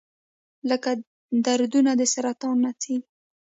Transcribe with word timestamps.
لکه 0.69 0.91
دردونه 1.45 1.91
د 1.99 2.01
سرطان 2.13 2.55
نڅیږي 2.63 3.05